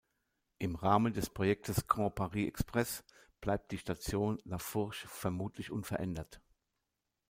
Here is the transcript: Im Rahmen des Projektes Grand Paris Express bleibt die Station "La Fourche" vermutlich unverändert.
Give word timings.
Im 0.57 0.73
Rahmen 0.73 1.13
des 1.13 1.29
Projektes 1.29 1.85
Grand 1.85 2.15
Paris 2.15 2.47
Express 2.47 3.03
bleibt 3.39 3.71
die 3.71 3.77
Station 3.77 4.39
"La 4.45 4.57
Fourche" 4.57 5.07
vermutlich 5.07 5.69
unverändert. 5.69 6.41